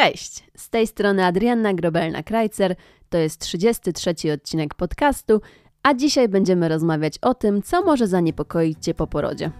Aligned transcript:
Cześć, 0.00 0.44
z 0.56 0.70
tej 0.70 0.86
strony 0.86 1.24
Adrianna 1.24 1.74
Grobelna-Krajcer, 1.74 2.74
to 3.08 3.18
jest 3.18 3.40
33 3.40 4.32
odcinek 4.32 4.74
podcastu, 4.74 5.40
a 5.82 5.94
dzisiaj 5.94 6.28
będziemy 6.28 6.68
rozmawiać 6.68 7.18
o 7.18 7.34
tym, 7.34 7.62
co 7.62 7.82
może 7.82 8.06
zaniepokoić 8.06 8.84
Cię 8.84 8.94
po 8.94 9.06
porodzie. 9.06 9.50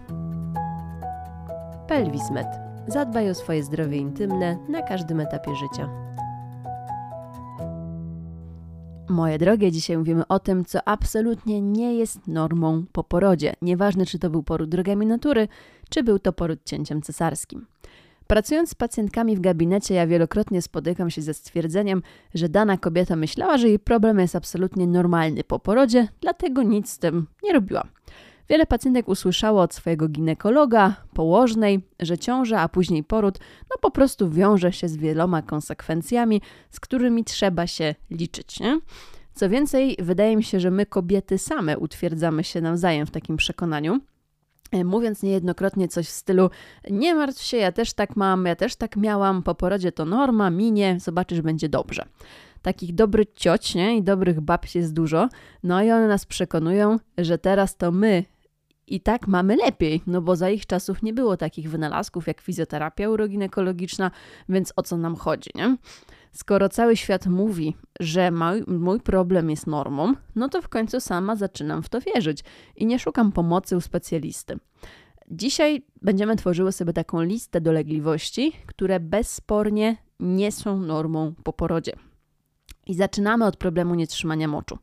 Pelwismed. 1.89 2.47
Zadbaj 2.89 3.31
o 3.31 3.35
swoje 3.35 3.63
zdrowie 3.63 3.97
intymne 3.97 4.59
na 4.69 4.83
każdym 4.83 5.21
etapie 5.21 5.55
życia. 5.55 5.89
Moje 9.09 9.39
drogie, 9.39 9.73
dzisiaj 9.73 9.99
mówimy 9.99 10.27
o 10.29 10.39
tym, 10.39 10.65
co 10.65 10.89
absolutnie 10.89 11.61
nie 11.61 11.95
jest 11.95 12.27
normą 12.27 12.85
po 12.93 13.05
porodzie. 13.05 13.55
Nieważne, 13.63 14.07
czy 14.07 14.19
to 14.19 14.31
był 14.31 14.43
poród 14.43 14.71
drogami 14.71 15.07
natury, 15.07 15.49
czy 15.91 16.03
był 16.03 16.19
to 16.19 16.33
poród 16.33 16.61
cięciem 16.65 17.03
cesarskim. 17.03 17.67
Pracując 18.31 18.71
z 18.71 18.75
pacjentkami 18.75 19.37
w 19.37 19.41
gabinecie, 19.41 19.95
ja 19.95 20.07
wielokrotnie 20.07 20.63
spotykam 20.63 21.11
się 21.11 21.23
ze 21.23 21.35
stwierdzeniem, 21.35 22.03
że 22.35 22.49
dana 22.49 22.79
kobieta 22.79 23.17
myślała, 23.17 23.59
że 23.59 23.69
jej 23.69 23.79
problem 23.79 24.19
jest 24.19 24.37
absolutnie 24.37 24.87
normalny 24.87 25.45
po 25.45 25.59
porodzie, 25.59 26.09
dlatego 26.21 26.63
nic 26.63 26.91
z 26.91 26.99
tym 26.99 27.27
nie 27.43 27.53
robiła. 27.53 27.87
Wiele 28.49 28.67
pacjentek 28.67 29.09
usłyszało 29.09 29.63
od 29.63 29.75
swojego 29.75 30.09
ginekologa, 30.09 30.97
położnej, 31.15 31.89
że 32.01 32.19
ciąża, 32.19 32.61
a 32.61 32.69
później 32.69 33.05
poród, 33.05 33.39
no 33.71 33.77
po 33.81 33.91
prostu 33.91 34.31
wiąże 34.31 34.73
się 34.73 34.89
z 34.89 34.97
wieloma 34.97 35.43
konsekwencjami, 35.43 36.43
z 36.71 36.81
którymi 36.81 37.25
trzeba 37.25 37.67
się 37.67 37.95
liczyć. 38.11 38.61
Nie? 38.61 38.81
Co 39.35 39.49
więcej, 39.49 39.97
wydaje 39.99 40.37
mi 40.37 40.45
się, 40.45 40.61
że 40.61 40.71
my 40.71 40.87
kobiety 40.87 41.39
same 41.39 41.79
utwierdzamy 41.79 42.45
się 42.45 42.61
nawzajem 42.61 43.07
w 43.07 43.11
takim 43.11 43.37
przekonaniu. 43.37 44.01
E, 44.71 44.85
mówiąc 44.85 45.23
niejednokrotnie 45.23 45.89
coś 45.89 46.07
w 46.07 46.11
stylu: 46.11 46.51
Nie 46.91 47.15
martw 47.15 47.43
się, 47.43 47.57
ja 47.57 47.73
też 47.73 47.93
tak 47.93 48.17
mam, 48.17 48.47
ja 48.47 48.57
też 48.57 48.77
tak 48.77 48.97
miałam, 48.97 49.43
po 49.43 49.55
porodzie 49.55 49.93
to 49.93 50.05
norma, 50.05 50.51
minie, 50.51 50.97
zobaczysz, 51.01 51.41
będzie 51.41 51.69
dobrze. 51.69 52.05
Takich 52.63 52.95
dobrych 52.95 53.33
cioć 53.35 53.75
nie? 53.75 53.97
i 53.97 54.03
dobrych 54.03 54.41
babci 54.41 54.79
jest 54.79 54.95
dużo, 54.95 55.29
no 55.63 55.83
i 55.83 55.91
one 55.91 56.09
nas 56.09 56.27
przekonują, 56.27 56.99
że 57.19 57.39
teraz 57.39 57.77
to 57.77 57.93
my 57.93 58.25
i 58.87 59.01
tak 59.01 59.29
mamy 59.29 59.57
lepiej, 59.57 60.03
no 60.07 60.23
bo 60.23 60.37
za 60.37 60.51
ich 60.51 60.67
czasów 60.67 61.03
nie 61.03 61.13
było 61.13 61.37
takich 61.37 61.71
wynalazków 61.71 62.27
jak 62.27 62.41
fizjoterapia 62.41 63.09
uroginekologiczna, 63.09 64.11
więc 64.49 64.73
o 64.77 64.83
co 64.83 64.97
nam 64.97 65.17
chodzi, 65.17 65.51
nie? 65.55 65.77
Skoro 66.33 66.69
cały 66.69 66.97
świat 66.97 67.27
mówi, 67.27 67.77
że 68.01 68.31
mój, 68.67 69.01
problem 69.01 69.51
jest 69.51 69.67
normą, 69.67 70.15
no 70.35 70.49
to 70.49 70.63
w 70.63 70.69
końcu 70.69 71.01
sama 71.01 71.37
zaczynam 71.37 71.83
w 71.83 71.89
to 71.89 72.01
wierzyć 72.01 72.45
i 72.77 72.87
nie 72.87 72.99
szukam 72.99 73.33
pomocy 73.33 73.77
u 73.77 73.81
specjalisty. 73.81 74.59
Dzisiaj 75.31 75.83
będziemy 76.03 76.37
tworzyły 76.37 76.73
sobie 76.73 76.93
taką 76.93 77.23
listę 77.23 77.61
dolegliwości, 77.61 78.53
które 78.67 79.01
bezspornie 79.01 79.97
nie 80.21 80.53
są 80.53 80.81
normą 80.81 81.35
po 81.45 81.53
porodzie. 81.53 81.93
I 82.87 82.95
zaczynamy 82.95 83.45
od 83.47 83.57
problemu 83.57 83.95
nietrzymania 83.95 84.49
moczu. 84.49 84.79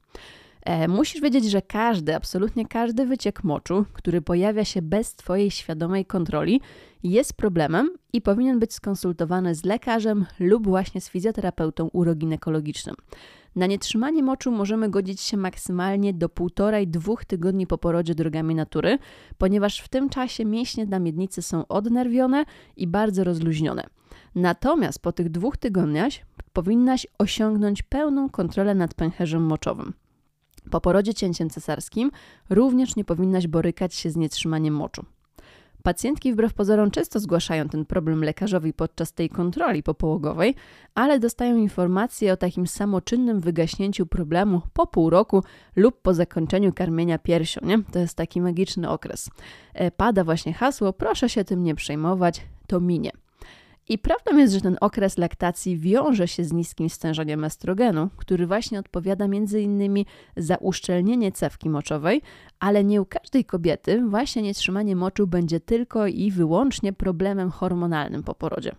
E, 0.68 0.88
musisz 0.88 1.22
wiedzieć, 1.22 1.46
że 1.46 1.62
każdy, 1.62 2.16
absolutnie 2.16 2.66
każdy 2.66 3.06
wyciek 3.06 3.44
moczu, 3.44 3.86
który 3.94 4.22
pojawia 4.22 4.66
się 4.66 4.82
bez 4.82 5.16
Twojej 5.16 5.52
świadomej 5.52 6.06
kontroli, 6.06 6.62
jest 7.04 7.34
problemem 7.34 7.90
i 8.14 8.22
powinien 8.22 8.60
być 8.60 8.74
skonsultowany 8.74 9.56
z 9.56 9.66
lekarzem 9.66 10.26
lub 10.40 10.68
właśnie 10.68 11.02
z 11.02 11.10
fizjoterapeutą 11.10 11.90
uroginekologicznym. 11.94 12.96
Na 13.56 13.66
nietrzymanie 13.66 14.24
moczu 14.24 14.52
możemy 14.52 14.90
godzić 14.90 15.22
się 15.22 15.38
maksymalnie 15.38 16.14
do 16.14 16.28
1,5-2 16.28 17.26
tygodni 17.26 17.68
po 17.68 17.78
porodzie 17.78 18.16
drogami 18.16 18.56
natury, 18.56 18.98
ponieważ 19.38 19.80
w 19.80 19.88
tym 19.88 20.10
czasie 20.10 20.46
mięśnie 20.46 20.86
na 20.86 21.00
miednicy 21.00 21.42
są 21.42 21.68
odnerwione 21.68 22.46
i 22.78 22.88
bardzo 22.88 23.24
rozluźnione. 23.24 23.84
Natomiast 24.36 25.00
po 25.00 25.12
tych 25.12 25.30
dwóch 25.30 25.58
tygodniach 25.58 26.12
powinnaś 26.54 27.08
osiągnąć 27.18 27.84
pełną 27.84 28.30
kontrolę 28.30 28.76
nad 28.76 28.94
pęcherzem 28.94 29.44
moczowym. 29.44 29.94
Po 30.72 30.82
porodzie 30.82 31.14
cięciem 31.14 31.50
cesarskim 31.50 32.12
również 32.50 32.96
nie 32.96 33.06
powinnaś 33.06 33.48
borykać 33.48 33.96
się 33.96 34.10
z 34.10 34.16
nietrzymaniem 34.16 34.74
moczu. 34.74 35.06
Pacjentki 35.84 36.34
wbrew 36.34 36.54
pozorom 36.54 36.92
często 36.92 37.20
zgłaszają 37.20 37.70
ten 37.70 37.86
problem 37.86 38.24
lekarzowi 38.24 38.74
podczas 38.74 39.14
tej 39.14 39.30
kontroli 39.30 39.84
popołogowej, 39.84 40.56
ale 40.96 41.20
dostają 41.20 41.56
informacje 41.56 42.34
o 42.34 42.38
takim 42.38 42.68
samoczynnym 42.68 43.40
wygaśnięciu 43.40 44.06
problemu 44.06 44.62
po 44.74 44.88
pół 44.88 45.10
roku 45.10 45.44
lub 45.76 46.02
po 46.02 46.14
zakończeniu 46.14 46.74
karmienia 46.74 47.20
piersią. 47.20 47.62
Nie? 47.64 47.84
To 47.92 48.00
jest 48.00 48.16
taki 48.16 48.42
magiczny 48.42 48.90
okres. 48.90 49.30
E, 49.74 49.92
pada 49.92 50.24
właśnie 50.24 50.54
hasło, 50.54 50.94
proszę 50.94 51.30
się 51.30 51.44
tym 51.44 51.64
nie 51.64 51.76
przejmować, 51.76 52.42
to 52.68 52.80
minie. 52.80 53.12
I 53.90 53.98
prawdą 53.98 54.38
jest, 54.38 54.54
że 54.54 54.62
ten 54.62 54.78
okres 54.82 55.18
laktacji 55.18 55.78
wiąże 55.78 56.28
się 56.28 56.44
z 56.44 56.54
niskim 56.54 56.90
stężeniem 56.90 57.44
estrogenu, 57.44 58.10
który 58.18 58.48
właśnie 58.48 58.80
odpowiada 58.80 59.28
między 59.28 59.62
innymi 59.62 60.06
za 60.38 60.56
uszczelnienie 60.56 61.32
cewki 61.32 61.70
moczowej, 61.70 62.22
ale 62.60 62.84
nie 62.84 63.02
u 63.02 63.06
każdej 63.06 63.46
kobiety 63.46 64.04
właśnie 64.10 64.42
nietrzymanie 64.42 64.96
moczu 64.96 65.28
będzie 65.28 65.60
tylko 65.60 66.08
i 66.08 66.32
wyłącznie 66.32 66.94
problemem 66.94 67.52
hormonalnym 67.52 68.24
po 68.24 68.36
porodzie. 68.36 68.76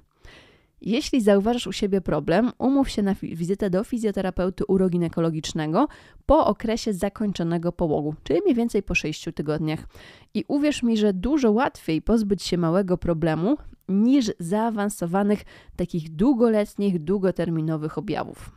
Jeśli 0.81 1.21
zauważasz 1.21 1.67
u 1.67 1.73
siebie 1.73 2.01
problem, 2.01 2.51
umów 2.59 2.91
się 2.91 3.03
na 3.03 3.15
wizytę 3.23 3.71
do 3.71 3.85
fizjoterapeuty 3.85 4.65
uroginekologicznego 4.67 5.89
po 6.27 6.47
okresie 6.47 6.93
zakończonego 6.93 7.73
połogu, 7.73 8.15
czyli 8.23 8.41
mniej 8.43 8.55
więcej 8.55 8.83
po 8.83 8.95
6 8.95 9.29
tygodniach. 9.35 9.87
I 10.35 10.45
uwierz 10.49 10.83
mi, 10.83 10.97
że 10.97 11.13
dużo 11.13 11.53
łatwiej 11.53 12.03
pozbyć 12.03 12.43
się 12.43 12.59
małego 12.59 12.99
problemu 12.99 13.57
niż 13.89 14.33
zaawansowanych, 14.39 15.45
takich 15.77 16.11
długoletnich, 16.11 17.05
długoterminowych 17.05 17.99
objawów. 17.99 18.51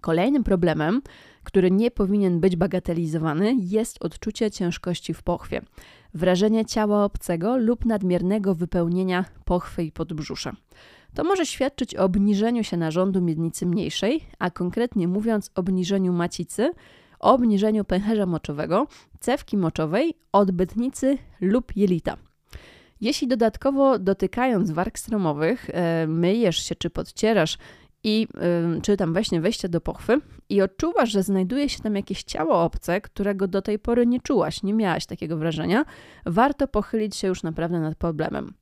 Kolejnym 0.00 0.44
problemem, 0.44 1.02
który 1.42 1.70
nie 1.70 1.90
powinien 1.90 2.40
być 2.40 2.56
bagatelizowany, 2.56 3.54
jest 3.58 4.04
odczucie 4.04 4.50
ciężkości 4.50 5.14
w 5.14 5.22
pochwie, 5.22 5.62
wrażenie 6.14 6.64
ciała 6.64 7.04
obcego 7.04 7.56
lub 7.56 7.84
nadmiernego 7.84 8.54
wypełnienia 8.54 9.24
pochwy 9.44 9.84
i 9.84 9.92
podbrzusza. 9.92 10.52
To 11.14 11.24
może 11.24 11.46
świadczyć 11.46 11.96
o 11.96 12.04
obniżeniu 12.04 12.64
się 12.64 12.76
narządu 12.76 13.20
miednicy 13.20 13.66
mniejszej, 13.66 14.24
a 14.38 14.50
konkretnie 14.50 15.08
mówiąc 15.08 15.50
obniżeniu 15.54 16.12
macicy, 16.12 16.70
obniżeniu 17.18 17.84
pęcherza 17.84 18.26
moczowego, 18.26 18.86
cewki 19.20 19.56
moczowej, 19.56 20.14
odbytnicy 20.32 21.18
lub 21.40 21.76
jelita. 21.76 22.16
Jeśli 23.00 23.28
dodatkowo 23.28 23.98
dotykając 23.98 24.70
warg 24.70 24.98
stromowych 24.98 25.70
e, 25.70 26.06
myjesz 26.06 26.56
się 26.56 26.74
czy 26.74 26.90
podcierasz 26.90 27.58
i 28.04 28.28
e, 28.76 28.80
czy 28.80 28.96
tam 28.96 29.12
właśnie 29.12 29.40
wejście 29.40 29.68
do 29.68 29.80
pochwy 29.80 30.20
i 30.48 30.62
odczuwasz, 30.62 31.10
że 31.10 31.22
znajduje 31.22 31.68
się 31.68 31.82
tam 31.82 31.96
jakieś 31.96 32.22
ciało 32.22 32.62
obce, 32.62 33.00
którego 33.00 33.48
do 33.48 33.62
tej 33.62 33.78
pory 33.78 34.06
nie 34.06 34.20
czułaś, 34.20 34.62
nie 34.62 34.74
miałaś 34.74 35.06
takiego 35.06 35.36
wrażenia, 35.36 35.84
warto 36.26 36.68
pochylić 36.68 37.16
się 37.16 37.28
już 37.28 37.42
naprawdę 37.42 37.80
nad 37.80 37.94
problemem. 37.94 38.54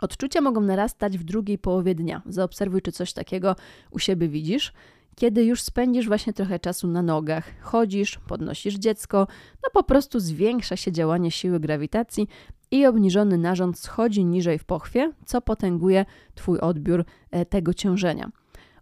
Odczucia 0.00 0.40
mogą 0.40 0.60
narastać 0.60 1.18
w 1.18 1.24
drugiej 1.24 1.58
połowie 1.58 1.94
dnia. 1.94 2.22
Zaobserwuj, 2.26 2.82
czy 2.82 2.92
coś 2.92 3.12
takiego 3.12 3.56
u 3.90 3.98
siebie 3.98 4.28
widzisz. 4.28 4.72
Kiedy 5.16 5.44
już 5.44 5.62
spędzisz 5.62 6.06
właśnie 6.06 6.32
trochę 6.32 6.58
czasu 6.58 6.88
na 6.88 7.02
nogach, 7.02 7.60
chodzisz, 7.60 8.18
podnosisz 8.18 8.74
dziecko, 8.74 9.26
no 9.62 9.70
po 9.72 9.82
prostu 9.82 10.20
zwiększa 10.20 10.76
się 10.76 10.92
działanie 10.92 11.30
siły 11.30 11.60
grawitacji 11.60 12.28
i 12.70 12.86
obniżony 12.86 13.38
narząd 13.38 13.78
schodzi 13.78 14.24
niżej 14.24 14.58
w 14.58 14.64
pochwie, 14.64 15.12
co 15.24 15.40
potęguje 15.40 16.04
Twój 16.34 16.58
odbiór 16.58 17.04
e, 17.30 17.46
tego 17.46 17.74
ciążenia. 17.74 18.30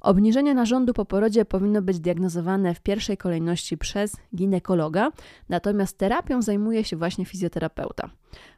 Obniżenie 0.03 0.55
narządu 0.55 0.93
po 0.93 1.05
porodzie 1.05 1.45
powinno 1.45 1.83
być 1.83 2.01
diagnozowane 2.01 2.75
w 2.75 2.81
pierwszej 2.81 3.17
kolejności 3.17 3.79
przez 3.79 4.17
ginekologa, 4.37 5.11
natomiast 5.49 5.99
terapią 5.99 6.43
zajmuje 6.43 6.85
się 6.85 6.97
właśnie 6.97 7.25
fizjoterapeuta. 7.25 8.11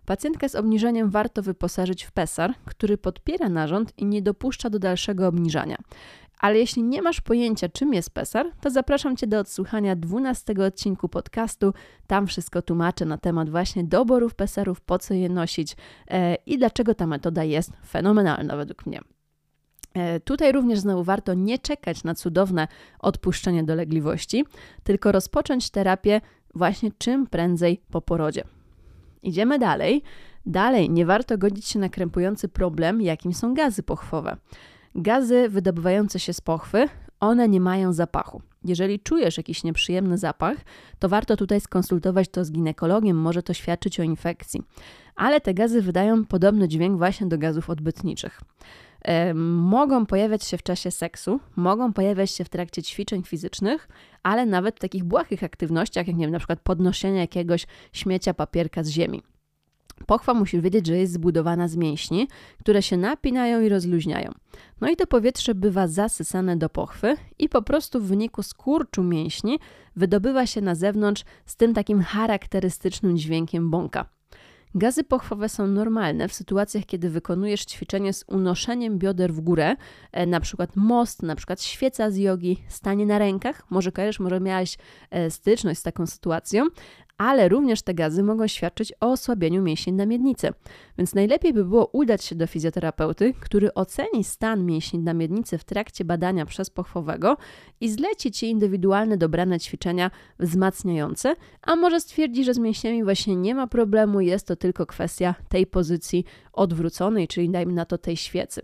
Pacjentkę 0.07 0.49
z 0.49 0.55
obniżeniem 0.55 1.11
warto 1.11 1.43
wyposażyć 1.43 2.05
w 2.05 2.13
pesar, 2.13 2.55
który 2.65 2.99
podpiera 2.99 3.49
narząd 3.49 3.93
i 3.99 4.05
nie 4.05 4.23
dopuszcza 4.23 4.71
do 4.71 4.79
dalszego 4.79 5.27
obniżania. 5.27 5.77
Ale 6.39 6.59
jeśli 6.59 6.83
nie 6.83 7.03
masz 7.03 7.21
pojęcia, 7.21 7.69
czym 7.69 7.95
jest 7.95 8.11
pesar, 8.11 8.47
to 8.61 8.71
zapraszam 8.71 9.17
Cię 9.17 9.27
do 9.27 9.39
odsłuchania 9.39 9.97
12 9.97 10.55
odcinku 10.67 11.09
podcastu. 11.09 11.73
Tam 12.07 12.27
wszystko 12.27 12.63
tłumaczę 12.63 13.05
na 13.05 13.19
temat 13.19 13.51
właśnie 13.51 13.85
doborów 13.85 14.35
pesarów, 14.35 14.81
po 14.81 14.99
co 14.99 15.15
je 15.15 15.29
nosić 15.29 15.77
e, 16.09 16.35
i 16.35 16.59
dlaczego 16.59 16.95
ta 16.95 17.07
metoda 17.07 17.45
jest 17.45 17.73
fenomenalna 17.87 18.57
według 18.57 18.87
mnie. 18.87 19.01
E, 19.95 20.21
tutaj 20.21 20.53
również 20.53 20.79
znowu 20.79 21.05
warto 21.05 21.35
nie 21.35 21.59
czekać 21.59 22.05
na 22.05 22.15
cudowne 22.15 22.69
odpuszczenie 22.99 23.65
dolegliwości, 23.65 24.45
tylko 24.85 25.13
rozpocząć 25.13 25.71
terapię 25.71 26.21
właśnie 26.55 26.91
czym 26.99 27.27
prędzej 27.27 27.81
po 27.91 28.01
porodzie. 28.01 28.45
Idziemy 29.23 29.59
dalej. 29.59 30.03
Dalej 30.47 30.91
nie 30.91 31.07
warto 31.07 31.39
godzić 31.39 31.67
się 31.67 31.79
na 31.79 31.89
krępujący 31.89 32.49
problem, 32.49 33.03
jakim 33.03 33.35
są 33.35 33.55
gazy 33.55 33.83
pochwowe. 33.83 34.37
Gazy 34.95 35.49
wydobywające 35.49 36.21
się 36.21 36.33
z 36.33 36.41
pochwy, 36.41 36.89
one 37.21 37.49
nie 37.49 37.61
mają 37.61 37.93
zapachu. 37.93 38.43
Jeżeli 38.65 39.01
czujesz 39.01 39.37
jakiś 39.37 39.65
nieprzyjemny 39.65 40.19
zapach, 40.19 40.57
to 40.99 41.09
warto 41.09 41.37
tutaj 41.37 41.61
skonsultować 41.61 42.29
to 42.29 42.45
z 42.45 42.53
ginekologiem, 42.53 43.17
może 43.17 43.43
to 43.43 43.55
świadczyć 43.55 44.01
o 44.01 44.03
infekcji. 44.03 44.63
Ale 45.17 45.41
te 45.41 45.55
gazy 45.55 45.83
wydają 45.83 46.25
podobny 46.25 46.69
dźwięk 46.69 46.99
właśnie 46.99 47.27
do 47.27 47.39
gazów 47.39 47.71
odbytniczych. 47.71 48.41
Mogą 49.35 50.07
pojawiać 50.07 50.45
się 50.45 50.59
w 50.59 50.63
czasie 50.63 50.91
seksu, 50.91 51.41
mogą 51.57 51.93
pojawiać 51.93 52.31
się 52.31 52.45
w 52.45 52.49
trakcie 52.49 52.83
ćwiczeń 52.83 53.23
fizycznych, 53.23 53.89
ale 54.23 54.47
nawet 54.47 54.77
w 54.77 54.79
takich 54.79 55.05
błahych 55.05 55.45
aktywnościach, 55.45 56.07
jak 56.07 56.17
nie 56.17 56.25
wiem, 56.25 56.33
na 56.33 56.39
przykład 56.39 56.61
podnoszenie 56.61 57.19
jakiegoś 57.19 57.67
śmiecia 57.93 58.35
papierka 58.35 58.83
z 58.85 58.89
ziemi. 58.89 59.23
Pochwa 60.07 60.35
musisz 60.35 60.61
wiedzieć, 60.61 60.87
że 60.87 60.97
jest 60.97 61.13
zbudowana 61.13 61.69
z 61.69 61.77
mięśni, 61.77 62.29
które 62.61 62.83
się 62.83 62.97
napinają 62.97 63.61
i 63.61 63.69
rozluźniają. 63.69 64.33
No 64.81 64.91
i 64.91 64.97
to 64.97 65.07
powietrze 65.07 65.55
bywa 65.55 65.89
zasysane 65.89 66.57
do 66.57 66.69
pochwy 66.69 67.17
i 67.39 67.49
po 67.49 67.63
prostu 67.63 68.01
w 68.01 68.07
wyniku 68.07 68.43
skurczu 68.43 69.03
mięśni 69.03 69.59
wydobywa 69.97 70.47
się 70.47 70.61
na 70.61 70.75
zewnątrz 70.75 71.25
z 71.47 71.57
tym 71.57 71.75
takim 71.75 72.03
charakterystycznym 72.03 73.17
dźwiękiem 73.17 73.71
bąka. 73.71 74.14
Gazy 74.77 75.05
pochwowe 75.05 75.49
są 75.49 75.67
normalne 75.67 76.29
w 76.29 76.33
sytuacjach, 76.33 76.85
kiedy 76.87 77.11
wykonujesz 77.11 77.65
ćwiczenie 77.65 78.13
z 78.13 78.25
unoszeniem 78.29 78.99
bioder 78.99 79.33
w 79.33 79.41
górę, 79.41 79.77
e, 80.13 80.27
na 80.27 80.41
przykład 80.41 80.77
most, 80.77 81.23
na 81.23 81.37
przykład 81.37 81.63
świeca 81.63 82.11
z 82.11 82.17
jogi, 82.17 82.65
stanie 82.69 83.07
na 83.07 83.19
rękach. 83.19 83.71
Może 83.71 83.93
kojarzysz, 83.93 84.21
może 84.21 84.41
miałeś 84.41 84.79
e, 85.11 85.31
styczność 85.31 85.81
z 85.81 85.83
taką 85.83 86.07
sytuacją, 86.07 86.65
ale 87.19 87.49
również 87.49 87.83
te 87.83 87.95
gazy 87.95 88.23
mogą 88.23 88.47
świadczyć 88.47 88.93
o 89.01 89.13
osłabieniu 89.13 89.63
mięśni 89.63 89.93
na 89.93 90.07
miednicy. 90.07 90.49
Więc 90.99 91.15
najlepiej 91.15 91.53
by 91.53 91.65
było 91.65 91.87
udać 91.87 92.25
się 92.25 92.35
do 92.35 92.47
fizjoterapeuty, 92.47 93.35
który 93.41 93.75
oceni 93.75 94.25
stan 94.25 94.67
mięśni 94.67 94.99
na 94.99 95.15
miednicy 95.15 95.59
w 95.59 95.65
trakcie 95.65 96.05
badania 96.05 96.47
przez 96.47 96.71
pochwowego 96.71 97.37
i 97.81 97.91
zleci 97.91 98.33
Ci 98.33 98.51
indywidualne 98.51 99.17
dobrane 99.17 99.61
ćwiczenia 99.61 100.11
wzmacniające, 100.39 101.37
a 101.63 101.77
może 101.77 102.01
stwierdzi, 102.01 102.45
że 102.45 102.55
z 102.55 102.59
mięśniami 102.59 103.05
właśnie 103.05 103.37
nie 103.37 103.55
ma 103.55 103.67
problemu, 103.67 104.21
jest 104.21 104.47
to 104.47 104.57
tylko 104.57 104.87
kwestia 104.87 105.35
tej 105.49 105.67
pozycji 105.67 106.25
odwróconej, 106.53 107.29
czyli 107.29 107.51
dajmy 107.51 107.73
na 107.73 107.85
to 107.85 107.99
tej 107.99 108.17
świecy. 108.17 108.63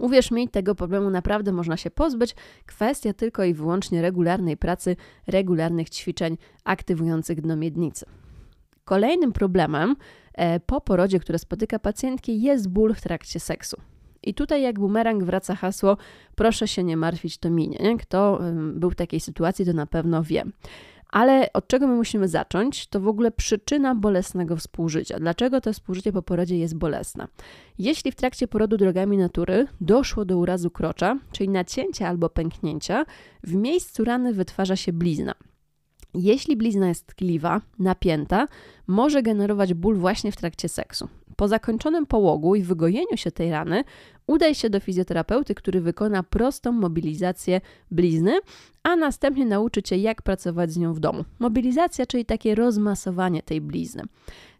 Uwierz 0.00 0.30
mi, 0.30 0.48
tego 0.48 0.74
problemu 0.74 1.10
naprawdę 1.10 1.52
można 1.52 1.76
się 1.76 1.90
pozbyć. 1.90 2.34
Kwestia 2.66 3.12
tylko 3.12 3.44
i 3.44 3.54
wyłącznie 3.54 4.02
regularnej 4.02 4.56
pracy, 4.56 4.96
regularnych 5.26 5.90
ćwiczeń 5.90 6.36
aktywujących 6.64 7.40
dno 7.40 7.56
miednicy. 7.56 8.06
Kolejnym 8.84 9.32
problemem 9.32 9.96
e, 10.34 10.60
po 10.60 10.80
porodzie, 10.80 11.20
które 11.20 11.38
spotyka 11.38 11.78
pacjentki, 11.78 12.42
jest 12.42 12.68
ból 12.68 12.94
w 12.94 13.00
trakcie 13.00 13.40
seksu. 13.40 13.76
I 14.22 14.34
tutaj 14.34 14.62
jak 14.62 14.78
bumerang 14.78 15.24
wraca 15.24 15.54
hasło 15.54 15.96
proszę 16.34 16.68
się 16.68 16.84
nie 16.84 16.96
martwić, 16.96 17.38
to 17.38 17.50
minie. 17.50 17.78
Nie? 17.80 17.96
Kto 17.96 18.40
był 18.74 18.90
w 18.90 18.94
takiej 18.94 19.20
sytuacji, 19.20 19.64
to 19.64 19.72
na 19.72 19.86
pewno 19.86 20.22
wie. 20.22 20.44
Ale 21.12 21.52
od 21.52 21.68
czego 21.68 21.86
my 21.86 21.94
musimy 21.94 22.28
zacząć? 22.28 22.86
To 22.86 23.00
w 23.00 23.08
ogóle 23.08 23.30
przyczyna 23.30 23.94
bolesnego 23.94 24.56
współżycia. 24.56 25.18
Dlaczego 25.18 25.60
to 25.60 25.72
współżycie 25.72 26.12
po 26.12 26.22
porodzie 26.22 26.58
jest 26.58 26.76
bolesne? 26.76 27.28
Jeśli 27.78 28.12
w 28.12 28.16
trakcie 28.16 28.48
porodu 28.48 28.76
drogami 28.76 29.16
natury 29.16 29.66
doszło 29.80 30.24
do 30.24 30.38
urazu 30.38 30.70
krocza, 30.70 31.18
czyli 31.32 31.48
nacięcia 31.48 32.08
albo 32.08 32.28
pęknięcia, 32.28 33.04
w 33.44 33.54
miejscu 33.54 34.04
rany 34.04 34.32
wytwarza 34.32 34.76
się 34.76 34.92
blizna. 34.92 35.34
Jeśli 36.14 36.56
blizna 36.56 36.88
jest 36.88 37.06
tkliwa, 37.06 37.60
napięta, 37.78 38.48
może 38.86 39.22
generować 39.22 39.74
ból 39.74 39.96
właśnie 39.96 40.32
w 40.32 40.36
trakcie 40.36 40.68
seksu. 40.68 41.08
Po 41.40 41.48
zakończonym 41.48 42.06
połogu 42.06 42.54
i 42.54 42.62
wygojeniu 42.62 43.16
się 43.16 43.30
tej 43.30 43.50
rany, 43.50 43.84
udaj 44.26 44.54
się 44.54 44.70
do 44.70 44.80
fizjoterapeuty, 44.80 45.54
który 45.54 45.80
wykona 45.80 46.22
prostą 46.22 46.72
mobilizację 46.72 47.60
blizny, 47.90 48.38
a 48.82 48.96
następnie 48.96 49.46
nauczy 49.46 49.82
cię, 49.82 49.96
jak 49.96 50.22
pracować 50.22 50.72
z 50.72 50.76
nią 50.76 50.94
w 50.94 51.00
domu. 51.00 51.24
Mobilizacja, 51.38 52.06
czyli 52.06 52.24
takie 52.24 52.54
rozmasowanie 52.54 53.42
tej 53.42 53.60
blizny. 53.60 54.02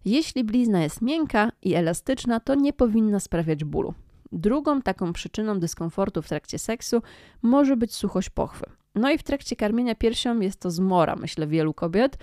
Jeśli 0.04 0.44
blizna 0.44 0.82
jest 0.82 1.02
miękka 1.02 1.52
i 1.62 1.74
elastyczna, 1.74 2.40
to 2.40 2.54
nie 2.54 2.72
powinna 2.72 3.20
sprawiać 3.20 3.64
bólu. 3.64 3.94
Drugą 4.32 4.82
taką 4.82 5.12
przyczyną 5.12 5.60
dyskomfortu 5.60 6.22
w 6.22 6.28
trakcie 6.28 6.58
seksu 6.58 7.02
może 7.42 7.76
być 7.76 7.94
suchość 7.94 8.30
pochwy. 8.30 8.66
No 8.94 9.10
i 9.10 9.18
w 9.18 9.22
trakcie 9.22 9.56
karmienia 9.56 9.94
piersią 9.94 10.40
jest 10.40 10.60
to 10.60 10.70
zmora, 10.70 11.16
myślę, 11.16 11.46
wielu 11.46 11.74
kobiet, 11.74 12.18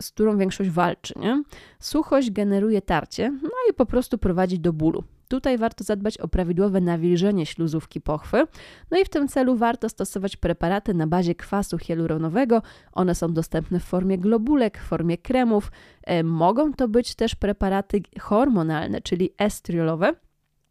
z 0.00 0.10
którą 0.10 0.38
większość 0.38 0.70
walczy. 0.70 1.14
Nie? 1.20 1.42
Suchość 1.80 2.30
generuje 2.30 2.82
tarcie, 2.82 3.30
no 3.42 3.50
i 3.70 3.74
po 3.74 3.86
prostu 3.86 4.18
prowadzi 4.18 4.58
do 4.58 4.72
bólu. 4.72 5.04
Tutaj 5.28 5.58
warto 5.58 5.84
zadbać 5.84 6.18
o 6.18 6.28
prawidłowe 6.28 6.80
nawilżenie 6.80 7.46
śluzówki 7.46 8.00
pochwy. 8.00 8.46
No 8.90 8.98
i 8.98 9.04
w 9.04 9.08
tym 9.08 9.28
celu 9.28 9.56
warto 9.56 9.88
stosować 9.88 10.36
preparaty 10.36 10.94
na 10.94 11.06
bazie 11.06 11.34
kwasu 11.34 11.78
hialuronowego. 11.78 12.62
One 12.92 13.14
są 13.14 13.32
dostępne 13.32 13.80
w 13.80 13.84
formie 13.84 14.18
globulek, 14.18 14.78
w 14.78 14.82
formie 14.82 15.18
kremów. 15.18 15.72
E, 16.02 16.22
mogą 16.22 16.72
to 16.72 16.88
być 16.88 17.14
też 17.14 17.34
preparaty 17.34 18.02
hormonalne, 18.20 19.00
czyli 19.02 19.30
estriolowe. 19.38 20.12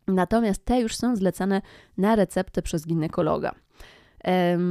Natomiast 0.07 0.65
te 0.65 0.81
już 0.81 0.95
są 0.95 1.15
zlecane 1.15 1.61
na 1.97 2.15
receptę 2.15 2.61
przez 2.61 2.87
ginekologa. 2.87 3.55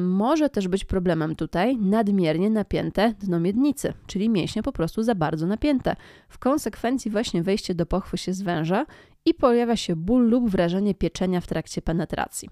Może 0.08 0.50
też 0.50 0.68
być 0.68 0.84
problemem 0.84 1.36
tutaj 1.36 1.76
nadmiernie 1.76 2.50
napięte 2.50 3.14
dno 3.20 3.40
miednicy, 3.40 3.92
czyli 4.06 4.28
mięśnie 4.28 4.62
po 4.62 4.72
prostu 4.72 5.02
za 5.02 5.14
bardzo 5.14 5.46
napięte. 5.46 5.96
W 6.28 6.38
konsekwencji 6.38 7.10
właśnie 7.10 7.42
wejście 7.42 7.74
do 7.74 7.86
pochwy 7.86 8.18
się 8.18 8.32
zwęża 8.32 8.86
i 9.24 9.34
pojawia 9.34 9.76
się 9.76 9.96
ból 9.96 10.28
lub 10.28 10.50
wrażenie 10.50 10.94
pieczenia 10.94 11.40
w 11.40 11.46
trakcie 11.46 11.82
penetracji. 11.82 12.48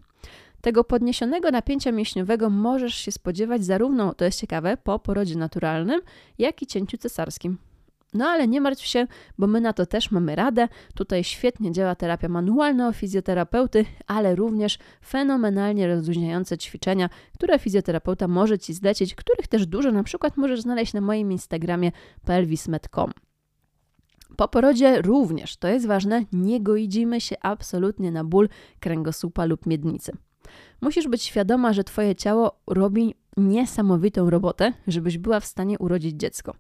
Tego 0.61 0.85
podniesionego 0.85 1.51
napięcia 1.51 1.93
mięśniowego 1.93 2.51
możesz 2.51 2.95
się 2.95 3.13
spodziewać 3.13 3.65
zarówno, 3.65 4.15
to 4.15 4.25
jest 4.25 4.41
ciekawe, 4.41 4.77
po 4.77 4.99
porodzie 4.99 5.37
naturalnym, 5.37 6.01
jak 6.39 6.63
i 6.63 6.67
cięciu 6.67 6.99
cesarskim. 6.99 7.59
No 8.15 8.27
ale 8.27 8.49
nie 8.49 8.61
martw 8.61 8.87
się, 8.87 9.07
bo 9.39 9.47
my 9.47 9.61
na 9.61 9.73
to 9.73 9.87
też 9.87 10.11
mamy 10.11 10.37
radę. 10.37 10.69
Tutaj 10.95 11.25
świetnie 11.25 11.73
działa 11.73 11.95
terapia 11.95 12.29
manualna 12.29 12.89
u 12.89 12.93
fizjoterapeuty, 12.93 13.85
ale 14.07 14.35
również 14.35 14.79
fenomenalnie 15.05 15.89
rozluźniające 15.89 16.59
ćwiczenia, 16.59 17.09
które 17.35 17.59
fizjoterapeuta 17.59 18.29
może 18.29 18.59
Ci 18.59 18.75
zlecić, 18.75 19.15
których 19.15 19.49
też 19.49 19.67
dużo 19.67 19.93
na 19.93 20.03
przykład 20.03 20.37
możesz 20.37 20.61
znaleźć 20.61 20.93
na 20.93 21.01
moim 21.01 21.33
Instagramie 21.33 21.93
pelvismed.com. 22.25 23.13
Po 24.37 24.49
porodzie 24.49 25.03
również, 25.03 25.57
to 25.57 25.69
jest 25.69 25.87
ważne, 25.87 26.25
nie 26.33 26.61
goidzimy 26.61 27.21
się 27.21 27.37
absolutnie 27.41 28.13
na 28.13 28.25
ból 28.25 28.49
kręgosłupa 28.81 29.45
lub 29.45 29.67
miednicy. 29.67 30.13
Musisz 30.81 31.09
być 31.09 31.23
świadoma, 31.23 31.73
że 31.73 31.85
Twoje 31.85 32.15
ciało 32.15 32.61
robi 32.67 33.15
niesamowitą 33.37 34.31
robotę, 34.31 34.73
żebyś 34.87 35.19
była 35.19 35.41
w 35.41 35.47
stanie 35.47 35.79
urodzić 35.79 36.17
dziecko. 36.17 36.55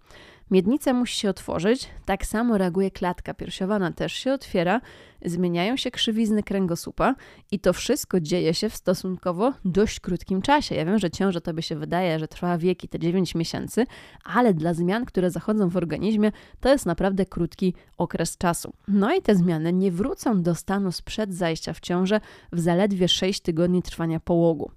Miednica 0.50 0.92
musi 0.92 1.20
się 1.20 1.30
otworzyć, 1.30 1.88
tak 2.04 2.26
samo 2.26 2.58
reaguje 2.58 2.90
klatka 2.90 3.34
piersiowa, 3.34 3.76
ona 3.76 3.92
też 3.92 4.12
się 4.12 4.32
otwiera, 4.32 4.80
zmieniają 5.24 5.76
się 5.76 5.90
krzywizny 5.90 6.42
kręgosłupa 6.42 7.14
i 7.50 7.58
to 7.58 7.72
wszystko 7.72 8.20
dzieje 8.20 8.54
się 8.54 8.68
w 8.68 8.76
stosunkowo 8.76 9.52
dość 9.64 10.00
krótkim 10.00 10.42
czasie. 10.42 10.74
Ja 10.74 10.84
wiem, 10.84 10.98
że 10.98 11.10
ciąża 11.10 11.40
tobie 11.40 11.62
się 11.62 11.76
wydaje, 11.76 12.18
że 12.18 12.28
trwa 12.28 12.58
wieki, 12.58 12.88
te 12.88 12.98
9 12.98 13.34
miesięcy, 13.34 13.86
ale 14.24 14.54
dla 14.54 14.74
zmian, 14.74 15.04
które 15.04 15.30
zachodzą 15.30 15.68
w 15.68 15.76
organizmie, 15.76 16.32
to 16.60 16.68
jest 16.68 16.86
naprawdę 16.86 17.26
krótki 17.26 17.74
okres 17.98 18.36
czasu. 18.36 18.72
No 18.88 19.14
i 19.14 19.22
te 19.22 19.34
zmiany 19.34 19.72
nie 19.72 19.92
wrócą 19.92 20.42
do 20.42 20.54
stanu 20.54 20.92
sprzed 20.92 21.34
zajścia 21.34 21.72
w 21.72 21.80
ciążę 21.80 22.20
w 22.52 22.60
zaledwie 22.60 23.08
6 23.08 23.40
tygodni 23.40 23.82
trwania 23.82 24.20
połogu. 24.20 24.70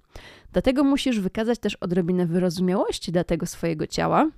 Dlatego 0.52 0.84
musisz 0.84 1.20
wykazać 1.20 1.58
też 1.58 1.74
odrobinę 1.74 2.26
wyrozumiałości 2.26 3.12
dla 3.12 3.24
tego 3.24 3.46
swojego 3.46 3.86
ciała, 3.86 4.30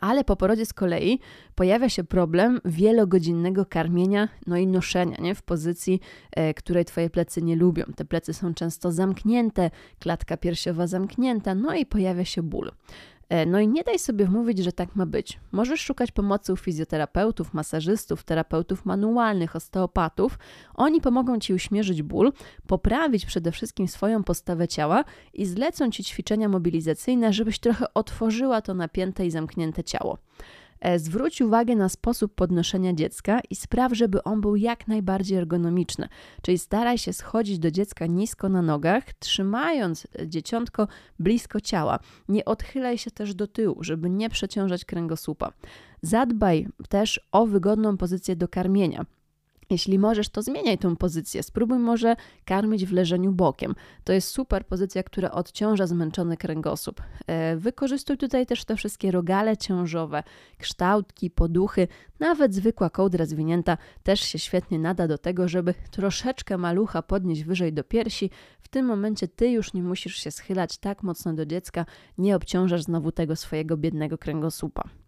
ale 0.00 0.24
po 0.24 0.36
porodzie 0.36 0.66
z 0.66 0.72
kolei 0.72 1.20
pojawia 1.54 1.88
się 1.88 2.04
problem 2.04 2.60
wielogodzinnego 2.64 3.66
karmienia, 3.66 4.28
no 4.46 4.56
i 4.56 4.66
noszenia 4.66 5.16
nie? 5.20 5.34
w 5.34 5.42
pozycji, 5.42 6.00
e, 6.32 6.54
której 6.54 6.84
Twoje 6.84 7.10
plecy 7.10 7.42
nie 7.42 7.56
lubią. 7.56 7.84
Te 7.96 8.04
plecy 8.04 8.34
są 8.34 8.54
często 8.54 8.92
zamknięte, 8.92 9.70
klatka 9.98 10.36
piersiowa 10.36 10.86
zamknięta, 10.86 11.54
no 11.54 11.74
i 11.74 11.86
pojawia 11.86 12.24
się 12.24 12.42
ból. 12.42 12.72
E, 13.30 13.46
no 13.46 13.60
i 13.60 13.68
nie 13.68 13.84
daj 13.84 13.98
sobie 13.98 14.24
wmówić, 14.26 14.58
że 14.58 14.72
tak 14.72 14.96
ma 14.96 15.06
być. 15.06 15.40
Możesz 15.52 15.80
szukać 15.80 16.12
pomocy 16.12 16.52
u 16.52 16.56
fizjoterapeutów, 16.56 17.54
masażystów, 17.54 18.24
terapeutów 18.24 18.84
manualnych, 18.84 19.56
osteopatów. 19.56 20.38
Oni 20.74 21.00
pomogą 21.00 21.38
ci 21.38 21.54
uśmierzyć 21.54 22.02
ból, 22.02 22.32
poprawić 22.66 23.26
przede 23.26 23.52
wszystkim 23.52 23.88
swoją 23.88 24.24
postawę 24.24 24.68
ciała 24.68 25.04
i 25.34 25.46
zlecą 25.46 25.90
ci 25.90 26.04
ćwiczenia 26.04 26.48
mobilizacyjne, 26.48 27.32
żebyś 27.32 27.58
trochę 27.58 27.94
otworzyła 27.94 28.62
to 28.62 28.74
napięte 28.74 29.26
i 29.26 29.30
zamknięte 29.30 29.84
ciało. 29.84 30.18
E, 30.80 30.98
zwróć 30.98 31.40
uwagę 31.40 31.76
na 31.76 31.88
sposób 31.88 32.34
podnoszenia 32.34 32.92
dziecka 32.92 33.40
i 33.50 33.56
spraw, 33.56 33.92
żeby 33.92 34.22
on 34.22 34.40
był 34.40 34.56
jak 34.56 34.88
najbardziej 34.88 35.38
ergonomiczny. 35.38 36.08
Czyli 36.42 36.58
staraj 36.58 36.98
się 36.98 37.12
schodzić 37.12 37.58
do 37.58 37.70
dziecka 37.70 38.06
nisko 38.06 38.48
na 38.48 38.62
nogach, 38.62 39.04
trzymając 39.18 40.06
dzieciątko 40.26 40.88
blisko 41.18 41.60
ciała. 41.60 41.98
Nie 42.28 42.44
odchylaj 42.44 42.98
się 42.98 43.10
też 43.10 43.34
do 43.34 43.46
tyłu, 43.46 43.84
żeby 43.84 44.10
nie 44.10 44.30
przeciążać 44.30 44.84
kręgosłupa. 44.84 45.52
Zadbaj 46.02 46.68
też 46.88 47.20
o 47.32 47.46
wygodną 47.46 47.96
pozycję 47.96 48.36
do 48.36 48.48
karmienia. 48.48 49.04
Jeśli 49.70 49.98
możesz, 49.98 50.28
to 50.28 50.42
zmieniaj 50.42 50.78
tą 50.78 50.96
pozycję. 50.96 51.42
Spróbuj 51.42 51.78
może 51.78 52.16
karmić 52.44 52.86
w 52.86 52.92
leżeniu 52.92 53.32
bokiem. 53.32 53.74
To 54.04 54.12
jest 54.12 54.28
super 54.28 54.66
pozycja, 54.66 55.02
która 55.02 55.30
odciąża 55.30 55.86
zmęczony 55.86 56.36
kręgosłup. 56.36 57.02
E, 57.26 57.56
wykorzystuj 57.56 58.18
tutaj 58.18 58.46
też 58.46 58.64
te 58.64 58.76
wszystkie 58.76 59.10
rogale 59.10 59.56
ciążowe, 59.56 60.22
kształtki, 60.58 61.30
poduchy, 61.30 61.88
nawet 62.20 62.54
zwykła 62.54 62.90
kołdra 62.90 63.26
zwinięta 63.26 63.78
też 64.02 64.20
się 64.20 64.38
świetnie 64.38 64.78
nada 64.78 65.08
do 65.08 65.18
tego, 65.18 65.48
żeby 65.48 65.74
troszeczkę 65.90 66.58
malucha 66.58 67.02
podnieść 67.02 67.44
wyżej 67.44 67.72
do 67.72 67.84
piersi. 67.84 68.30
W 68.60 68.68
tym 68.68 68.86
momencie 68.86 69.28
ty 69.28 69.50
już 69.50 69.74
nie 69.74 69.82
musisz 69.82 70.16
się 70.16 70.30
schylać 70.30 70.78
tak 70.78 71.02
mocno 71.02 71.32
do 71.32 71.46
dziecka, 71.46 71.86
nie 72.18 72.36
obciążasz 72.36 72.82
znowu 72.82 73.12
tego 73.12 73.36
swojego 73.36 73.76
biednego 73.76 74.18
kręgosłupa. 74.18 74.99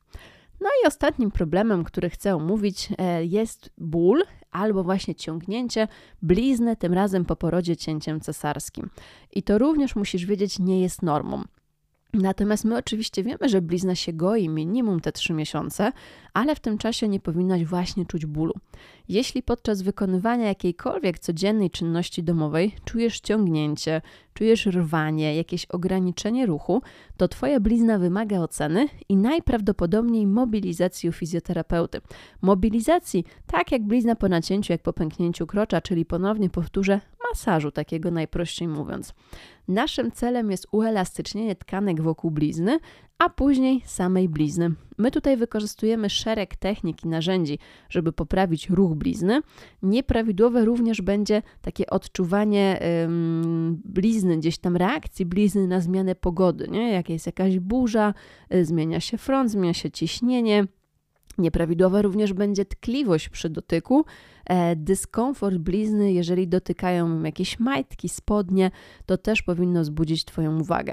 No 0.63 0.69
i 0.85 0.87
ostatnim 0.87 1.31
problemem, 1.31 1.85
który 1.85 2.11
chcę 2.11 2.35
omówić, 2.35 2.89
e, 2.99 3.25
jest 3.25 3.71
ból 3.79 4.25
albo 4.51 4.85
właśnie 4.85 5.15
ciągnięcie 5.15 5.89
blizny, 6.23 6.77
tym 6.77 6.93
razem 6.93 7.25
po 7.25 7.37
porodzie 7.37 7.77
cięciem 7.77 8.21
cesarskim. 8.21 8.91
I 9.33 9.43
to 9.43 9.59
również 9.59 9.97
musisz 9.97 10.27
wiedzieć, 10.27 10.59
nie 10.59 10.81
jest 10.81 11.03
normą. 11.03 11.45
Natomiast 12.15 12.65
my 12.65 12.77
oczywiście 12.77 13.23
wiemy, 13.23 13.49
że 13.49 13.63
blizna 13.63 13.95
się 13.95 14.13
goi 14.13 14.49
minimum 14.49 15.01
te 15.01 15.13
3 15.13 15.33
miesiące, 15.33 15.93
ale 16.35 16.55
w 16.55 16.61
tym 16.61 16.79
czasie 16.79 17.09
nie 17.09 17.21
powinnaś 17.21 17.65
właśnie 17.65 18.07
czuć 18.07 18.27
bólu. 18.27 18.53
Jeśli 19.09 19.43
podczas 19.43 19.83
wykonywania 19.83 20.49
jakiejkolwiek 20.49 21.19
codziennej 21.19 21.71
czynności 21.71 22.23
domowej 22.23 22.75
czujesz 22.85 23.21
ciągnięcie, 23.21 24.03
czujesz 24.35 24.67
rwanie, 24.67 25.37
jakieś 25.37 25.65
ograniczenie 25.65 26.47
ruchu, 26.47 26.83
to 27.17 27.29
Twoja 27.29 27.61
blizna 27.61 27.99
wymaga 27.99 28.39
oceny 28.39 28.89
i 29.09 29.17
najprawdopodobniej 29.17 30.27
mobilizacji 30.27 31.09
u 31.09 31.13
fizjoterapeuty. 31.13 32.01
Mobilizacji, 32.43 33.25
tak 33.47 33.73
jak 33.73 33.83
blizna 33.83 34.17
po 34.17 34.29
nacięciu, 34.29 34.73
jak 34.73 34.83
po 34.83 34.93
pęknięciu 34.93 35.47
krocza, 35.47 35.81
czyli 35.81 36.05
ponownie 36.05 36.51
powtórzę, 36.51 37.01
masażu, 37.33 37.71
takiego 37.71 38.11
najprościej 38.11 38.69
mówiąc. 38.69 39.15
Naszym 39.69 40.13
celem 40.13 40.51
jest 40.51 40.67
uelastycznienie 40.73 41.57
tkanek 41.57 42.03
wokół 42.03 42.31
blizny, 42.31 42.79
a 43.19 43.29
później 43.29 43.83
samej 43.87 44.29
blizny. 44.29 44.71
My 44.99 45.11
tutaj 45.11 45.37
wykorzystujemy 45.37 46.11
szereg 46.11 46.57
technik 46.57 47.05
i 47.05 47.09
narzędzi, 47.09 47.59
żeby 47.89 48.13
poprawić 48.13 48.71
ruch 48.71 48.95
blizny. 48.95 49.41
Nieprawidłowe 49.83 50.65
również 50.65 51.03
będzie 51.03 51.43
takie 51.63 51.87
odczuwanie 51.87 52.81
ym, 53.05 53.83
blizny, 53.85 54.37
gdzieś 54.37 54.59
tam 54.59 54.77
reakcji 54.77 55.27
blizny 55.27 55.67
na 55.67 55.81
zmianę 55.81 56.15
pogody, 56.15 56.69
nie? 56.69 56.93
jak 56.93 57.11
jest 57.11 57.27
jakaś 57.27 57.59
burza, 57.59 58.15
y, 58.55 58.65
zmienia 58.65 59.01
się 59.01 59.19
front, 59.19 59.51
zmienia 59.51 59.75
się 59.75 59.91
ciśnienie. 59.91 60.67
Nieprawidłowa 61.39 62.03
również 62.03 62.33
będzie 62.33 62.65
tkliwość 62.65 63.29
przy 63.29 63.51
dotyku, 63.51 64.05
e, 64.47 64.77
dyskomfort 64.77 65.57
blizny, 65.57 66.13
jeżeli 66.13 66.49
dotykają 66.49 67.23
jakieś 67.23 67.59
majtki, 67.59 68.09
spodnie, 68.09 68.71
to 69.07 69.19
też 69.19 69.43
powinno 69.43 69.81
wzbudzić 69.81 70.25
Twoją 70.25 70.61
uwagę. 70.61 70.93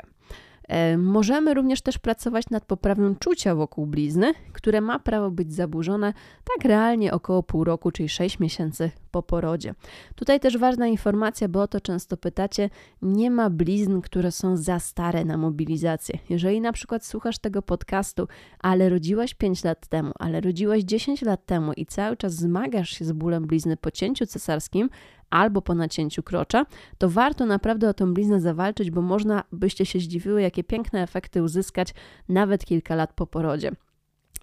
E, 0.70 0.98
możemy 0.98 1.54
również 1.54 1.82
też 1.82 1.98
pracować 1.98 2.50
nad 2.50 2.66
poprawą 2.66 3.16
czucia 3.16 3.56
wokół 3.56 3.88
blizny, 3.88 4.34
które 4.54 4.82
ma 4.82 5.00
prawo 5.00 5.32
być 5.32 5.54
zaburzone 5.54 6.14
tak 6.44 6.66
realnie 6.66 7.14
około 7.14 7.44
pół 7.44 7.64
roku, 7.64 7.92
czyli 7.92 8.10
6 8.10 8.40
miesięcy 8.40 8.92
po 9.12 9.24
porodzie. 9.24 9.74
Tutaj 10.16 10.40
też 10.40 10.58
ważna 10.58 10.88
informacja, 10.88 11.48
bo 11.48 11.62
o 11.62 11.68
to 11.68 11.82
często 11.82 12.18
pytacie, 12.18 12.70
nie 13.02 13.32
ma 13.32 13.50
blizn, 13.50 14.02
które 14.02 14.32
są 14.32 14.58
za 14.58 14.80
stare 14.80 15.26
na 15.26 15.38
mobilizację. 15.38 16.20
Jeżeli 16.30 16.62
na 16.62 16.72
przykład 16.72 17.06
słuchasz 17.06 17.40
tego 17.40 17.62
podcastu, 17.62 18.28
ale 18.60 18.90
rodziłaś 18.90 19.34
5 19.34 19.64
lat 19.64 19.88
temu, 19.88 20.12
ale 20.20 20.42
rodziłaś 20.42 20.84
10 20.84 21.22
lat 21.22 21.46
temu 21.46 21.74
i 21.74 21.86
cały 21.86 22.18
czas 22.18 22.34
zmagasz 22.34 22.90
się 22.90 23.06
z 23.06 23.12
bólem 23.12 23.48
blizny 23.48 23.78
po 23.78 23.92
cięciu 23.92 24.26
cesarskim, 24.26 24.90
albo 25.30 25.62
po 25.62 25.76
nacięciu 25.76 26.24
krocza, 26.24 26.66
to 26.98 27.10
warto 27.10 27.46
naprawdę 27.46 27.90
o 27.90 27.94
tą 27.94 28.14
bliznę 28.14 28.42
zawalczyć, 28.42 28.92
bo 28.92 29.02
można 29.02 29.44
byście 29.52 29.86
się 29.86 30.00
zdziwiły, 30.00 30.42
jakie 30.42 30.64
piękne 30.64 31.04
efekty 31.04 31.44
uzyskać 31.44 31.94
nawet 32.30 32.66
kilka 32.66 32.96
lat 32.96 33.14
po 33.14 33.28
porodzie. 33.28 33.72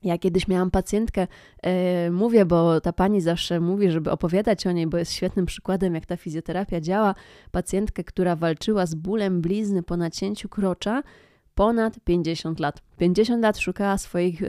Ja 0.07 0.19
kiedyś 0.19 0.49
miałam 0.49 0.71
pacjentkę, 0.71 1.27
yy, 1.63 1.71
mówię, 2.11 2.45
bo 2.45 2.81
ta 2.81 2.93
pani 2.93 3.21
zawsze 3.21 3.61
mówi, 3.61 3.91
żeby 3.91 4.11
opowiadać 4.11 4.67
o 4.67 4.73
niej, 4.73 4.87
bo 4.87 4.99
jest 4.99 5.13
świetnym 5.13 5.47
przykładem, 5.47 5.95
jak 5.95 6.07
ta 6.07 6.17
fizjoterapia 6.17 6.81
działa. 6.81 7.15
Pacjentkę, 7.51 8.05
która 8.05 8.37
walczyła 8.37 8.87
z 8.87 8.95
bólem 8.95 9.41
blizny 9.41 9.83
po 9.83 9.97
nacięciu 9.97 10.49
krocza 10.49 11.03
ponad 11.57 12.01
50 12.05 12.61
lat. 12.61 12.83
50 12.99 13.43
lat 13.43 13.59
szukała 13.59 13.99
swoich 13.99 14.43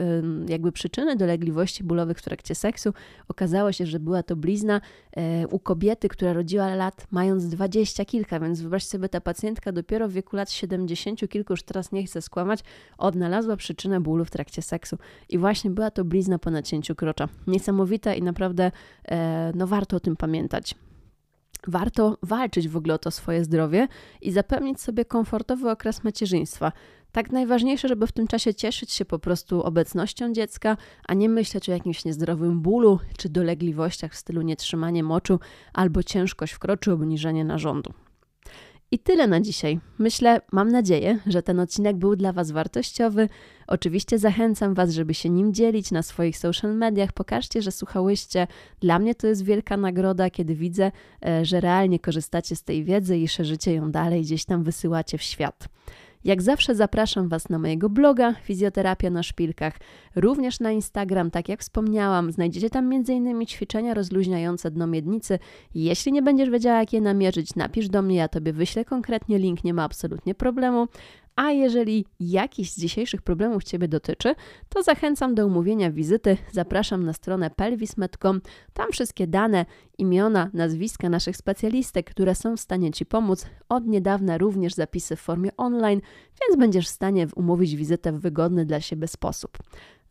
jakby 0.48 0.72
przyczyny 0.72 1.16
dolegliwości 1.16 1.84
bólowych 1.84 2.18
w 2.18 2.22
trakcie 2.22 2.54
seksu. 2.54 2.92
Okazało 3.28 3.72
się, 3.72 3.86
że 3.86 4.00
była 4.00 4.22
to 4.22 4.36
blizna 4.36 4.80
e, 5.16 5.46
u 5.46 5.58
kobiety, 5.58 6.08
która 6.08 6.32
rodziła 6.32 6.74
lat 6.74 7.06
mając 7.10 7.48
20 7.48 8.04
kilka, 8.04 8.40
więc 8.40 8.60
wyobraźcie 8.60 8.90
sobie, 8.90 9.08
ta 9.08 9.20
pacjentka 9.20 9.72
dopiero 9.72 10.08
w 10.08 10.12
wieku 10.12 10.36
lat 10.36 10.50
70 10.50 11.28
kilku, 11.28 11.52
już 11.52 11.62
teraz 11.62 11.92
nie 11.92 12.04
chcę 12.04 12.22
skłamać, 12.22 12.60
odnalazła 12.98 13.56
przyczynę 13.56 14.00
bólu 14.00 14.24
w 14.24 14.30
trakcie 14.30 14.62
seksu. 14.62 14.98
I 15.28 15.38
właśnie 15.38 15.70
była 15.70 15.90
to 15.90 16.04
blizna 16.04 16.38
po 16.38 16.50
nacięciu 16.50 16.94
krocza. 16.94 17.28
Niesamowita 17.46 18.14
i 18.14 18.22
naprawdę 18.22 18.72
e, 19.04 19.52
no 19.54 19.66
warto 19.66 19.96
o 19.96 20.00
tym 20.00 20.16
pamiętać. 20.16 20.74
Warto 21.66 22.18
walczyć 22.22 22.68
w 22.68 22.76
ogóle 22.76 22.94
o 22.94 22.98
to 22.98 23.10
swoje 23.10 23.44
zdrowie 23.44 23.88
i 24.20 24.32
zapewnić 24.32 24.80
sobie 24.80 25.04
komfortowy 25.04 25.70
okres 25.70 26.04
macierzyństwa. 26.04 26.72
Tak 27.12 27.32
najważniejsze, 27.32 27.88
żeby 27.88 28.06
w 28.06 28.12
tym 28.12 28.26
czasie 28.26 28.54
cieszyć 28.54 28.92
się 28.92 29.04
po 29.04 29.18
prostu 29.18 29.62
obecnością 29.62 30.32
dziecka, 30.32 30.76
a 31.06 31.14
nie 31.14 31.28
myśleć 31.28 31.68
o 31.68 31.72
jakimś 31.72 32.04
niezdrowym 32.04 32.60
bólu 32.60 32.98
czy 33.16 33.28
dolegliwościach 33.28 34.12
w 34.12 34.16
stylu 34.16 34.42
nietrzymanie 34.42 35.02
moczu 35.02 35.40
albo 35.72 36.02
ciężkość 36.02 36.52
w 36.52 36.58
kroczu, 36.58 36.92
obniżenie 36.92 37.44
narządu. 37.44 37.92
I 38.90 38.98
tyle 38.98 39.26
na 39.26 39.40
dzisiaj. 39.40 39.80
Myślę, 39.98 40.40
mam 40.52 40.68
nadzieję, 40.72 41.18
że 41.26 41.42
ten 41.42 41.60
odcinek 41.60 41.96
był 41.96 42.16
dla 42.16 42.32
Was 42.32 42.50
wartościowy. 42.50 43.28
Oczywiście 43.66 44.18
zachęcam 44.18 44.74
Was, 44.74 44.90
żeby 44.90 45.14
się 45.14 45.28
nim 45.28 45.54
dzielić 45.54 45.90
na 45.90 46.02
swoich 46.02 46.38
social 46.38 46.76
mediach. 46.76 47.12
Pokażcie, 47.12 47.62
że 47.62 47.72
słuchałyście. 47.72 48.46
Dla 48.80 48.98
mnie 48.98 49.14
to 49.14 49.26
jest 49.26 49.44
wielka 49.44 49.76
nagroda, 49.76 50.30
kiedy 50.30 50.54
widzę, 50.54 50.92
e, 51.26 51.44
że 51.44 51.60
realnie 51.60 51.98
korzystacie 51.98 52.56
z 52.56 52.62
tej 52.62 52.84
wiedzy 52.84 53.18
i 53.18 53.28
szerzycie 53.28 53.74
ją 53.74 53.90
dalej, 53.90 54.22
gdzieś 54.22 54.44
tam 54.44 54.62
wysyłacie 54.62 55.18
w 55.18 55.22
świat. 55.22 55.68
Jak 56.24 56.42
zawsze 56.42 56.74
zapraszam 56.74 57.28
Was 57.28 57.48
na 57.48 57.58
mojego 57.58 57.88
bloga 57.88 58.34
Fizjoterapia 58.34 59.10
na 59.10 59.22
Szpilkach, 59.22 59.78
również 60.16 60.60
na 60.60 60.70
Instagram, 60.70 61.30
tak 61.30 61.48
jak 61.48 61.60
wspomniałam, 61.60 62.32
znajdziecie 62.32 62.70
tam 62.70 62.92
m.in. 62.92 63.46
ćwiczenia 63.46 63.94
rozluźniające 63.94 64.70
dno 64.70 64.86
miednicy. 64.86 65.38
Jeśli 65.74 66.12
nie 66.12 66.22
będziesz 66.22 66.50
wiedziała, 66.50 66.78
jak 66.78 66.92
je 66.92 67.00
namierzyć, 67.00 67.54
napisz 67.54 67.88
do 67.88 68.02
mnie, 68.02 68.16
ja 68.16 68.28
Tobie 68.28 68.52
wyślę 68.52 68.84
konkretnie 68.84 69.38
link, 69.38 69.64
nie 69.64 69.74
ma 69.74 69.84
absolutnie 69.84 70.34
problemu. 70.34 70.88
A 71.38 71.50
jeżeli 71.50 72.04
jakiś 72.20 72.72
z 72.72 72.80
dzisiejszych 72.80 73.22
problemów 73.22 73.64
Ciebie 73.64 73.88
dotyczy, 73.88 74.34
to 74.68 74.82
zachęcam 74.82 75.34
do 75.34 75.46
umówienia 75.46 75.90
wizyty. 75.90 76.36
Zapraszam 76.52 77.04
na 77.04 77.12
stronę 77.12 77.50
pelvis.com. 77.50 78.40
Tam 78.72 78.92
wszystkie 78.92 79.26
dane, 79.26 79.66
imiona, 79.98 80.50
nazwiska 80.52 81.08
naszych 81.08 81.36
specjalistek, 81.36 82.10
które 82.10 82.34
są 82.34 82.56
w 82.56 82.60
stanie 82.60 82.90
Ci 82.90 83.06
pomóc. 83.06 83.46
Od 83.68 83.86
niedawna 83.86 84.38
również 84.38 84.74
zapisy 84.74 85.16
w 85.16 85.20
formie 85.20 85.56
online, 85.56 86.00
więc 86.40 86.60
będziesz 86.60 86.86
w 86.86 86.90
stanie 86.90 87.26
umówić 87.36 87.76
wizytę 87.76 88.12
w 88.12 88.20
wygodny 88.20 88.64
dla 88.64 88.80
siebie 88.80 89.08
sposób. 89.08 89.58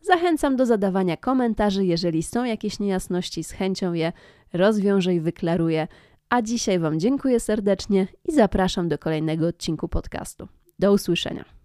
Zachęcam 0.00 0.56
do 0.56 0.66
zadawania 0.66 1.16
komentarzy, 1.16 1.84
jeżeli 1.84 2.22
są 2.22 2.44
jakieś 2.44 2.78
niejasności, 2.78 3.44
z 3.44 3.50
chęcią 3.50 3.92
je 3.92 4.12
rozwiążę 4.52 5.14
i 5.14 5.20
wyklaruję. 5.20 5.88
A 6.28 6.42
dzisiaj 6.42 6.78
Wam 6.78 7.00
dziękuję 7.00 7.40
serdecznie 7.40 8.06
i 8.28 8.32
zapraszam 8.32 8.88
do 8.88 8.98
kolejnego 8.98 9.46
odcinku 9.46 9.88
podcastu. 9.88 10.48
Do 10.78 10.92
usłyszenia. 10.92 11.57